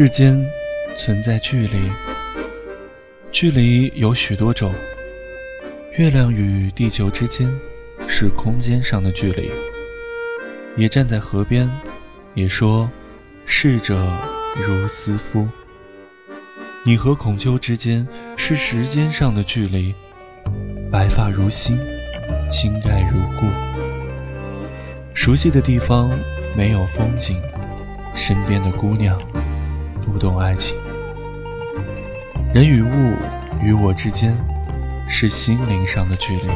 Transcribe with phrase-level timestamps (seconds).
[0.00, 0.40] 世间
[0.96, 1.90] 存在距离，
[3.32, 4.72] 距离有许多种。
[5.96, 7.52] 月亮与地球之间
[8.06, 9.50] 是空间上的距离。
[10.76, 11.68] 也站在河边，
[12.34, 12.88] 也说
[13.44, 14.00] 逝者
[14.64, 15.48] 如斯夫。
[16.84, 19.92] 你和孔丘之间是时间上的距离。
[20.92, 21.76] 白发如新，
[22.48, 23.48] 青盖如故。
[25.12, 26.08] 熟悉的地方
[26.56, 27.42] 没有风景，
[28.14, 29.20] 身边的姑娘。
[30.12, 30.76] 不懂爱情，
[32.54, 33.14] 人与物
[33.62, 34.36] 与我之间
[35.08, 36.48] 是心灵上的距离，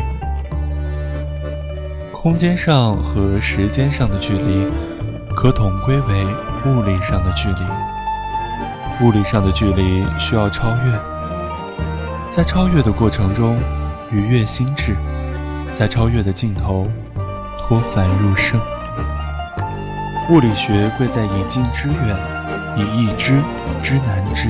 [2.10, 4.68] 空间上和时间上的距离
[5.36, 6.24] 可统归为
[6.66, 9.06] 物理上的距离。
[9.06, 10.98] 物理上的距离需要超越，
[12.30, 13.58] 在超越的过程中
[14.10, 14.96] 愉悦心智，
[15.74, 16.88] 在超越的尽头
[17.58, 18.60] 脱凡入圣。
[20.30, 22.42] 物理学贵在以近之远。
[22.74, 23.38] 以易知
[23.82, 24.48] 知难知，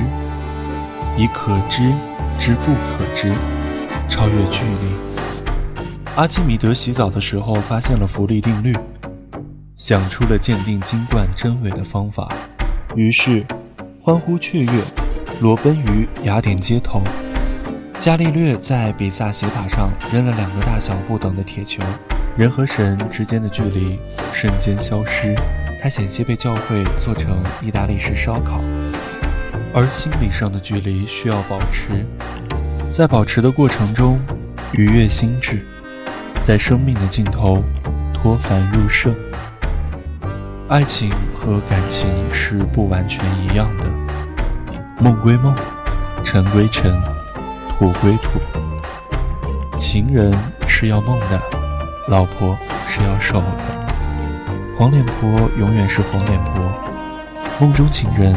[1.17, 1.91] 以可知
[2.39, 3.33] 知不可知，
[4.07, 4.95] 超越距离。
[6.15, 8.73] 阿基米德洗澡的时候发现了浮力定律，
[9.75, 12.31] 想出了鉴定金冠真伪的方法，
[12.95, 13.45] 于是
[13.99, 14.71] 欢呼雀跃，
[15.41, 17.01] 裸奔于雅典街头。
[17.99, 21.83] 伽利略在比萨斜塔上扔了两个大小不等的铁球，
[22.37, 23.99] 人和神之间的距离
[24.31, 25.35] 瞬间消失。
[25.83, 28.61] 他险些被教会做成意大利式烧烤，
[29.73, 32.05] 而心理上的距离需要保持，
[32.89, 34.17] 在保持的过程中
[34.71, 35.65] 愉悦心智，
[36.41, 37.61] 在生命的尽头
[38.13, 39.13] 脱凡入圣。
[40.69, 43.85] 爱情和感情是不完全一样的，
[45.01, 45.53] 梦归梦，
[46.23, 46.97] 尘归尘，
[47.77, 48.39] 土归土。
[49.77, 50.33] 情人
[50.65, 51.41] 是要梦的，
[52.07, 53.82] 老婆是要守的。
[54.75, 56.71] 黄脸婆永远是黄脸婆，
[57.59, 58.35] 梦中情人，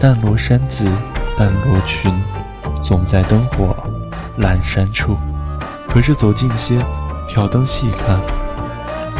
[0.00, 0.86] 淡罗衫子，
[1.36, 2.10] 淡罗裙，
[2.82, 3.76] 总在灯火
[4.38, 5.16] 阑珊处。
[5.86, 6.78] 可是走近些，
[7.28, 8.18] 挑灯细看，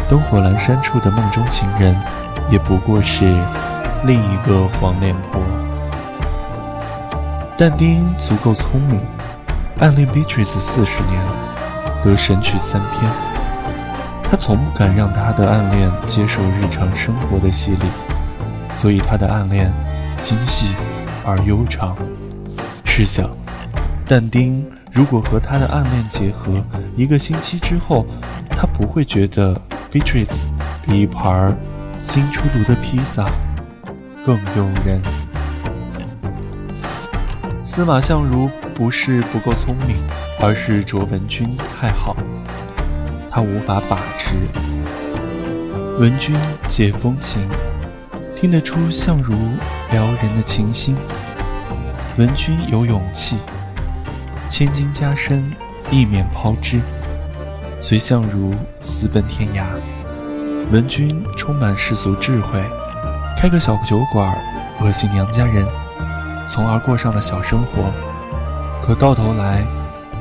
[0.09, 1.95] 灯火阑珊处的梦中情人，
[2.49, 3.25] 也不过是
[4.03, 5.39] 另一个黄脸婆。
[7.55, 8.99] 但丁足够聪明，
[9.79, 11.21] 暗恋 Beatrice 四十年，
[12.03, 13.26] 得神曲三篇。
[14.29, 17.85] 他从不敢让他的暗恋接受日常生活的洗礼，
[18.73, 19.71] 所以他的暗恋
[20.21, 20.75] 精细
[21.25, 21.95] 而悠长。
[22.83, 23.29] 试想，
[24.05, 26.61] 但丁如果和他的暗恋结合，
[26.97, 28.05] 一个星期之后，
[28.49, 30.47] 他不会觉得 Beatrice
[30.83, 31.57] 比一盘
[32.03, 33.29] 新出炉的披萨
[34.25, 35.01] 更诱人。
[37.63, 39.95] 司马相如不是不够聪明，
[40.41, 42.13] 而是卓文君太好。
[43.37, 44.33] 他无法把持。
[45.99, 46.35] 文君
[46.67, 47.39] 解风情，
[48.35, 49.35] 听得出相如
[49.91, 50.97] 撩人的情心。
[52.17, 53.37] 文君有勇气，
[54.49, 55.53] 千金加身
[55.91, 56.81] 亦免抛之，
[57.79, 59.65] 随相如私奔天涯。
[60.71, 62.59] 文君充满世俗智慧，
[63.37, 64.35] 开个小酒馆，
[64.81, 65.63] 恶心娘家人，
[66.47, 67.93] 从而过上了小生活。
[68.83, 69.63] 可到头来，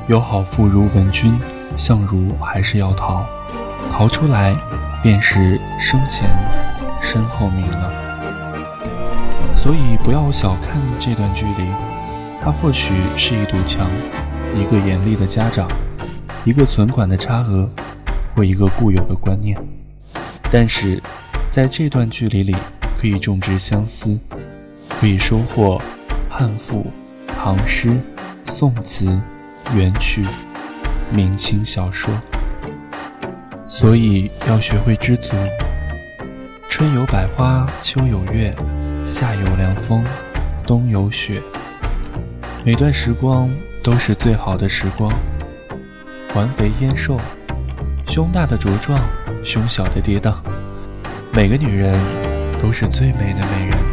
[0.06, 1.34] 有好妇如文君。
[1.76, 3.25] 相如还是要逃，
[3.91, 4.54] 逃出来
[5.03, 6.28] 便是生前
[7.00, 7.92] 身后名了。
[9.54, 11.69] 所以不要小看这段距离，
[12.42, 13.87] 它或许是一堵墙，
[14.54, 15.69] 一个严厉的家长，
[16.44, 17.69] 一个存款的差额，
[18.34, 19.56] 或一个固有的观念。
[20.50, 21.03] 但是，
[21.50, 22.54] 在这段距离里，
[22.97, 24.19] 可以种植相思，
[25.00, 25.81] 可以收获
[26.31, 26.87] 汉赋、
[27.26, 28.00] 唐诗、
[28.44, 29.20] 宋词、
[29.75, 30.25] 元曲。
[31.11, 32.12] 明清小说，
[33.67, 35.34] 所以要学会知足。
[36.69, 38.55] 春有百花，秋有月，
[39.06, 40.05] 夏有凉风，
[40.67, 41.41] 冬有雪。
[42.65, 43.49] 每段时光
[43.83, 45.12] 都是最好的时光。
[46.35, 47.19] 环肥燕瘦，
[48.09, 49.00] 胸大的茁壮，
[49.44, 50.35] 胸小的跌宕。
[51.32, 51.99] 每个女人
[52.61, 53.86] 都是最美的美人。